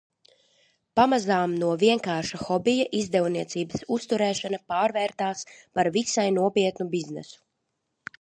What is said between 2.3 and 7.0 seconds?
hobija izdevniecības uzturēšana pārvērtās par visai nopietnu